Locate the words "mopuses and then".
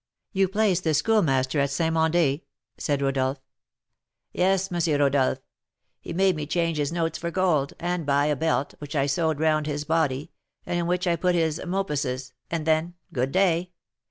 11.63-12.95